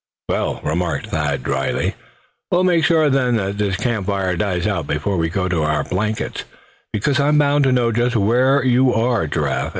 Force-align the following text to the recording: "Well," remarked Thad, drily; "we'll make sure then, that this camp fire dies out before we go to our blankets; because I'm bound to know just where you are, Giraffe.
"Well," 0.29 0.61
remarked 0.63 1.11
Thad, 1.11 1.43
drily; 1.43 1.93
"we'll 2.49 2.63
make 2.63 2.83
sure 2.83 3.11
then, 3.11 3.35
that 3.35 3.59
this 3.59 3.77
camp 3.77 4.07
fire 4.07 4.35
dies 4.35 4.65
out 4.65 4.87
before 4.87 5.15
we 5.15 5.29
go 5.29 5.47
to 5.47 5.61
our 5.61 5.83
blankets; 5.83 6.43
because 6.91 7.19
I'm 7.19 7.37
bound 7.37 7.65
to 7.65 7.71
know 7.71 7.91
just 7.91 8.15
where 8.15 8.65
you 8.65 8.95
are, 8.95 9.27
Giraffe. 9.27 9.69